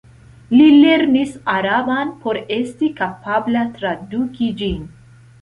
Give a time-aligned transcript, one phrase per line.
[0.53, 4.83] Li lernis araban por esti kapabla traduki ĝin.